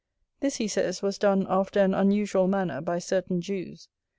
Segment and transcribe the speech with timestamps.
[0.39, 3.87] This, he says, was done after an unusual manner, by certain Jews.